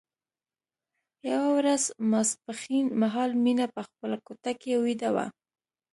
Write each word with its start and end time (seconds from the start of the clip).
یوه 1.29 1.47
ورځ 1.57 1.83
ماسپښين 2.11 2.85
مهال 3.01 3.31
مينه 3.43 3.65
په 3.75 3.81
خپله 3.87 4.17
کوټه 4.25 4.51
کې 4.61 4.73
ويده 4.83 5.09
وه 5.15 5.25